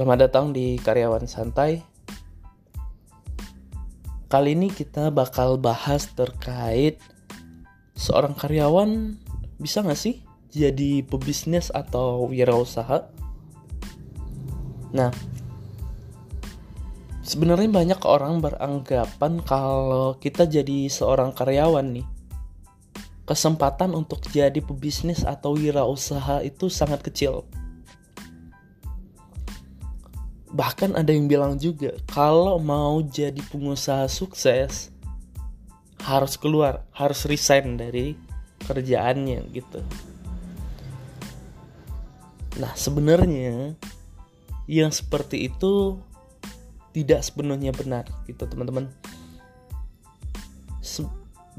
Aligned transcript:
Selamat 0.00 0.32
datang 0.32 0.56
di 0.56 0.80
Karyawan 0.80 1.28
Santai. 1.28 1.76
Kali 4.32 4.56
ini 4.56 4.72
kita 4.72 5.12
bakal 5.12 5.60
bahas 5.60 6.08
terkait 6.16 7.04
seorang 7.92 8.32
karyawan 8.32 9.20
bisa 9.60 9.84
nggak 9.84 10.00
sih 10.00 10.24
jadi 10.48 11.04
pebisnis 11.04 11.68
atau 11.68 12.24
wirausaha? 12.32 13.12
Nah, 14.96 15.12
sebenarnya 17.20 17.68
banyak 17.68 18.00
orang 18.08 18.40
beranggapan 18.40 19.44
kalau 19.44 20.16
kita 20.16 20.48
jadi 20.48 20.88
seorang 20.88 21.36
karyawan 21.36 22.00
nih, 22.00 22.08
kesempatan 23.28 23.92
untuk 23.92 24.24
jadi 24.32 24.64
pebisnis 24.64 25.28
atau 25.28 25.52
wirausaha 25.60 26.40
itu 26.40 26.72
sangat 26.72 27.04
kecil 27.04 27.44
bahkan 30.50 30.98
ada 30.98 31.14
yang 31.14 31.30
bilang 31.30 31.54
juga 31.56 31.94
kalau 32.10 32.58
mau 32.58 32.98
jadi 33.02 33.38
pengusaha 33.54 34.10
sukses 34.10 34.90
harus 36.02 36.34
keluar 36.34 36.82
harus 36.90 37.22
resign 37.28 37.78
dari 37.78 38.18
kerjaannya 38.66 39.46
gitu. 39.54 39.80
Nah 42.58 42.74
sebenarnya 42.74 43.78
yang 44.66 44.90
seperti 44.90 45.46
itu 45.50 45.98
tidak 46.90 47.22
sepenuhnya 47.22 47.70
benar 47.70 48.06
gitu 48.26 48.42
teman-teman. 48.46 48.90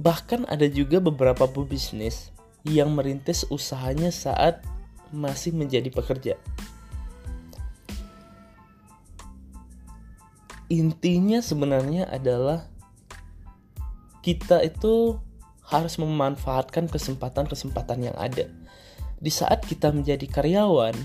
Bahkan 0.01 0.49
ada 0.49 0.65
juga 0.65 0.97
beberapa 0.97 1.45
pebisnis 1.45 2.33
yang 2.65 2.91
merintis 2.91 3.45
usahanya 3.53 4.09
saat 4.09 4.65
masih 5.13 5.53
menjadi 5.53 5.91
pekerja 5.93 6.39
intinya 10.71 11.43
sebenarnya 11.43 12.07
adalah 12.07 12.71
kita 14.23 14.63
itu 14.63 15.19
harus 15.67 15.99
memanfaatkan 15.99 16.87
kesempatan-kesempatan 16.87 18.07
yang 18.07 18.15
ada. 18.15 18.47
Di 19.19 19.27
saat 19.27 19.67
kita 19.67 19.91
menjadi 19.91 20.23
karyawan, 20.31 20.95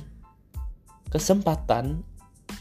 kesempatan 1.11 2.07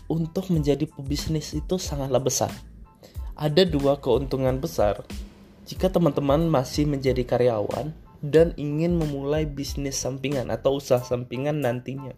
untuk 0.10 0.50
menjadi 0.50 0.90
pebisnis 0.90 1.54
itu 1.54 1.78
sangatlah 1.78 2.20
besar. 2.20 2.50
Ada 3.38 3.70
dua 3.70 4.02
keuntungan 4.02 4.58
besar 4.58 5.06
jika 5.70 5.94
teman-teman 5.94 6.50
masih 6.50 6.90
menjadi 6.90 7.22
karyawan 7.22 7.94
dan 8.26 8.58
ingin 8.58 8.98
memulai 8.98 9.46
bisnis 9.46 10.02
sampingan 10.02 10.50
atau 10.50 10.82
usaha 10.82 11.02
sampingan 11.02 11.62
nantinya. 11.62 12.18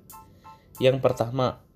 Yang 0.80 1.04
pertama, 1.04 1.67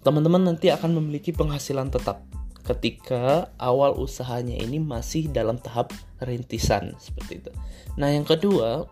teman-teman 0.00 0.52
nanti 0.52 0.72
akan 0.72 0.96
memiliki 0.96 1.32
penghasilan 1.32 1.92
tetap 1.92 2.24
ketika 2.64 3.50
awal 3.58 3.96
usahanya 3.96 4.54
ini 4.54 4.78
masih 4.78 5.28
dalam 5.32 5.58
tahap 5.58 5.90
rintisan 6.22 6.94
seperti 7.00 7.42
itu. 7.42 7.50
Nah, 7.96 8.12
yang 8.12 8.24
kedua, 8.24 8.86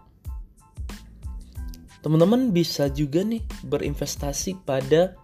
teman-teman 2.03 2.51
bisa 2.51 2.89
juga 2.91 3.23
nih 3.23 3.45
berinvestasi 3.69 4.65
pada 4.65 5.15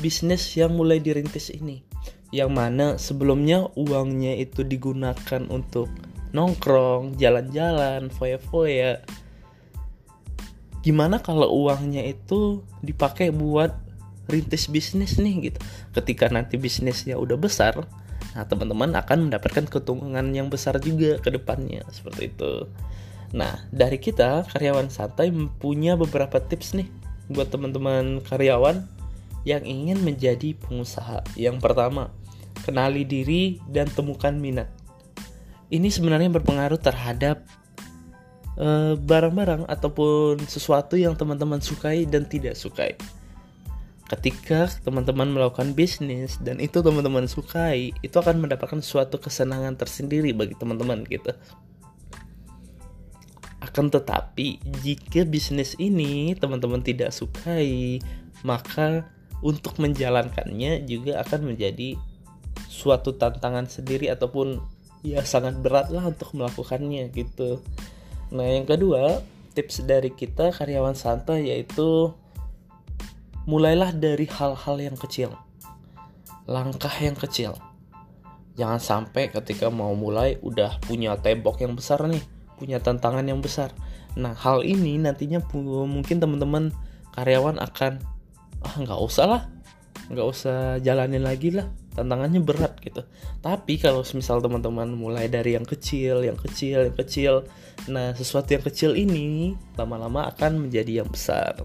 bisnis 0.00 0.42
yang 0.56 0.74
mulai 0.74 0.98
dirintis 0.98 1.52
ini. 1.52 1.84
Yang 2.32 2.50
mana 2.50 2.86
sebelumnya 2.96 3.68
uangnya 3.76 4.40
itu 4.40 4.64
digunakan 4.64 5.42
untuk 5.52 5.92
nongkrong, 6.32 7.20
jalan-jalan, 7.20 8.08
foya-foya. 8.08 9.04
Gimana 10.80 11.20
kalau 11.20 11.46
uangnya 11.62 12.02
itu 12.08 12.64
dipakai 12.80 13.30
buat 13.30 13.91
rintis 14.30 14.70
bisnis 14.70 15.18
nih 15.18 15.52
gitu. 15.52 15.58
Ketika 15.96 16.30
nanti 16.30 16.58
bisnisnya 16.58 17.18
udah 17.18 17.38
besar, 17.38 17.86
nah 18.32 18.44
teman-teman 18.46 18.94
akan 18.94 19.30
mendapatkan 19.30 19.66
keuntungan 19.66 20.26
yang 20.30 20.46
besar 20.52 20.78
juga 20.78 21.18
ke 21.18 21.30
depannya 21.32 21.82
seperti 21.90 22.30
itu. 22.30 22.66
Nah, 23.32 23.64
dari 23.72 23.96
kita 23.96 24.44
karyawan 24.52 24.92
santai 24.92 25.32
punya 25.56 25.96
beberapa 25.96 26.36
tips 26.36 26.76
nih 26.76 26.88
buat 27.32 27.48
teman-teman 27.48 28.20
karyawan 28.28 28.84
yang 29.48 29.64
ingin 29.64 30.04
menjadi 30.04 30.52
pengusaha. 30.54 31.24
Yang 31.34 31.64
pertama, 31.64 32.12
kenali 32.62 33.08
diri 33.08 33.58
dan 33.66 33.88
temukan 33.88 34.36
minat. 34.36 34.68
Ini 35.72 35.88
sebenarnya 35.88 36.28
berpengaruh 36.28 36.76
terhadap 36.76 37.48
eh, 38.60 38.94
barang-barang 39.00 39.64
uh, 39.64 39.72
ataupun 39.72 40.44
sesuatu 40.44 41.00
yang 41.00 41.16
teman-teman 41.16 41.64
sukai 41.64 42.04
dan 42.04 42.28
tidak 42.28 42.60
sukai 42.60 42.92
ketika 44.12 44.68
teman-teman 44.84 45.32
melakukan 45.32 45.72
bisnis 45.72 46.36
dan 46.44 46.60
itu 46.60 46.84
teman-teman 46.84 47.24
sukai 47.24 47.96
itu 48.04 48.12
akan 48.12 48.44
mendapatkan 48.44 48.84
suatu 48.84 49.16
kesenangan 49.16 49.80
tersendiri 49.80 50.36
bagi 50.36 50.52
teman-teman 50.52 51.08
gitu. 51.08 51.32
Akan 53.64 53.88
tetapi 53.88 54.60
jika 54.84 55.24
bisnis 55.24 55.72
ini 55.80 56.36
teman-teman 56.36 56.84
tidak 56.84 57.16
sukai 57.16 58.04
maka 58.44 59.08
untuk 59.40 59.80
menjalankannya 59.80 60.84
juga 60.84 61.24
akan 61.24 61.56
menjadi 61.56 61.96
suatu 62.68 63.16
tantangan 63.16 63.64
sendiri 63.64 64.12
ataupun 64.12 64.60
ya 65.00 65.24
sangat 65.24 65.56
berat 65.64 65.88
lah 65.88 66.12
untuk 66.12 66.36
melakukannya 66.36 67.08
gitu. 67.16 67.64
Nah 68.28 68.44
yang 68.44 68.68
kedua 68.68 69.24
tips 69.56 69.88
dari 69.88 70.12
kita 70.12 70.52
karyawan 70.52 70.92
santai 70.92 71.48
yaitu 71.48 72.12
mulailah 73.44 73.90
dari 73.94 74.26
hal-hal 74.30 74.76
yang 74.78 74.94
kecil. 74.94 75.34
Langkah 76.46 76.92
yang 77.02 77.18
kecil. 77.18 77.58
Jangan 78.54 78.78
sampai 78.78 79.32
ketika 79.32 79.72
mau 79.72 79.96
mulai 79.96 80.36
udah 80.44 80.78
punya 80.84 81.16
tembok 81.16 81.64
yang 81.64 81.72
besar 81.72 82.04
nih, 82.04 82.20
punya 82.60 82.78
tantangan 82.78 83.24
yang 83.24 83.40
besar. 83.40 83.72
Nah, 84.14 84.36
hal 84.36 84.60
ini 84.62 85.00
nantinya 85.00 85.40
mungkin 85.88 86.20
teman-teman 86.20 86.68
karyawan 87.16 87.56
akan 87.58 88.04
ah 88.62 88.74
nggak 88.78 89.00
usah 89.00 89.26
lah, 89.26 89.42
nggak 90.12 90.26
usah 90.28 90.58
jalanin 90.84 91.24
lagi 91.24 91.50
lah, 91.50 91.66
tantangannya 91.96 92.44
berat 92.44 92.76
gitu. 92.84 93.02
Tapi 93.40 93.80
kalau 93.80 94.04
misal 94.12 94.44
teman-teman 94.44 94.92
mulai 94.92 95.32
dari 95.32 95.56
yang 95.56 95.64
kecil, 95.64 96.22
yang 96.22 96.36
kecil, 96.36 96.92
yang 96.92 96.96
kecil, 96.96 97.34
nah 97.88 98.12
sesuatu 98.12 98.52
yang 98.52 98.62
kecil 98.62 98.92
ini 98.94 99.56
lama-lama 99.80 100.28
akan 100.28 100.68
menjadi 100.68 101.02
yang 101.02 101.08
besar 101.08 101.64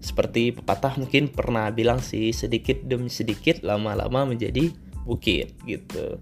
seperti 0.00 0.56
pepatah 0.56 0.96
mungkin 0.96 1.28
pernah 1.28 1.68
bilang 1.68 2.00
sih 2.00 2.32
sedikit 2.32 2.80
demi 2.88 3.12
sedikit 3.12 3.60
lama-lama 3.60 4.24
menjadi 4.24 4.72
bukit 5.04 5.52
gitu. 5.68 6.16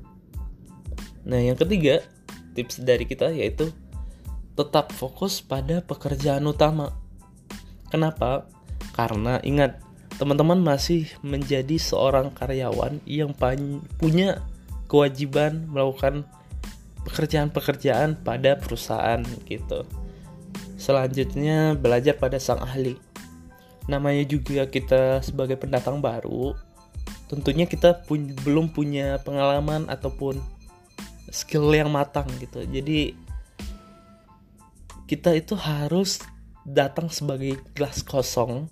Nah, 1.23 1.39
yang 1.39 1.55
ketiga, 1.55 2.03
tips 2.59 2.83
dari 2.83 3.07
kita 3.07 3.31
yaitu 3.31 3.71
tetap 4.59 4.91
fokus 4.91 5.39
pada 5.39 5.79
pekerjaan 5.79 6.43
utama. 6.51 6.91
Kenapa? 7.95 8.51
Karena 8.99 9.39
ingat, 9.47 9.79
teman-teman 10.19 10.59
masih 10.59 11.07
menjadi 11.23 11.79
seorang 11.79 12.35
karyawan 12.35 12.99
yang 13.07 13.31
punya 14.03 14.43
kewajiban 14.91 15.71
melakukan 15.71 16.27
pekerjaan-pekerjaan 17.07 18.19
pada 18.27 18.59
perusahaan 18.59 19.23
gitu. 19.47 19.87
Selanjutnya 20.75 21.79
belajar 21.79 22.19
pada 22.19 22.43
sang 22.43 22.59
ahli 22.59 22.99
namanya 23.89 24.23
juga 24.29 24.69
kita 24.69 25.25
sebagai 25.25 25.57
pendatang 25.57 25.99
baru 26.05 26.53
tentunya 27.29 27.69
kita 27.69 28.09
pun 28.09 28.33
belum 28.45 28.73
punya 28.73 29.21
pengalaman 29.21 29.85
ataupun 29.93 30.41
skill 31.29 31.69
yang 31.77 31.93
matang 31.93 32.25
gitu. 32.41 32.65
Jadi 32.65 33.13
kita 35.05 35.37
itu 35.37 35.57
harus 35.57 36.21
datang 36.65 37.09
sebagai 37.13 37.61
gelas 37.77 38.05
kosong 38.05 38.69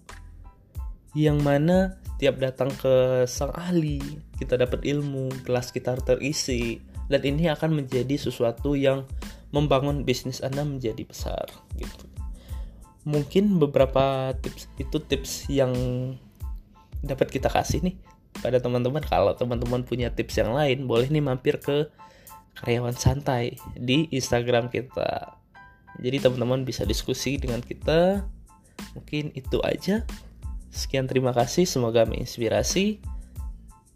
yang 1.17 1.41
mana 1.41 1.97
tiap 2.21 2.41
datang 2.41 2.69
ke 2.77 3.25
sang 3.25 3.53
ahli 3.57 4.01
kita 4.37 4.61
dapat 4.61 4.85
ilmu 4.85 5.33
gelas 5.49 5.73
kita 5.73 5.97
terisi 6.01 6.81
dan 7.09 7.25
ini 7.25 7.49
akan 7.49 7.81
menjadi 7.85 8.21
sesuatu 8.21 8.77
yang 8.77 9.09
membangun 9.49 10.05
bisnis 10.05 10.45
anda 10.45 10.61
menjadi 10.61 11.09
besar 11.09 11.49
gitu 11.81 12.06
mungkin 13.07 13.63
beberapa 13.63 14.35
tips 14.43 14.67
itu 14.83 14.99
tips 14.99 15.47
yang 15.47 15.73
dapat 17.07 17.31
kita 17.31 17.47
kasih 17.47 17.87
nih 17.87 17.97
pada 18.43 18.59
teman-teman. 18.59 19.01
Kalau 19.07 19.33
teman-teman 19.39 19.87
punya 19.87 20.11
tips 20.11 20.43
yang 20.43 20.53
lain 20.53 20.91
boleh 20.91 21.07
nih 21.07 21.23
mampir 21.23 21.63
ke 21.63 21.87
karyawan 22.59 22.99
santai 22.99 23.57
di 23.79 24.11
Instagram 24.11 24.69
kita. 24.69 25.39
Jadi 26.03 26.19
teman-teman 26.19 26.67
bisa 26.67 26.83
diskusi 26.83 27.39
dengan 27.39 27.63
kita. 27.63 28.27
Mungkin 28.99 29.33
itu 29.39 29.63
aja. 29.63 30.03
Sekian 30.75 31.09
terima 31.09 31.31
kasih. 31.33 31.65
Semoga 31.65 32.05
menginspirasi 32.05 33.01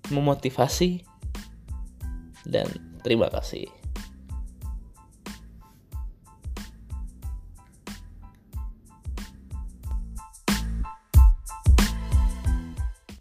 memotivasi 0.09 1.07
dan 2.49 2.67
terima 3.05 3.31
kasih 3.31 3.80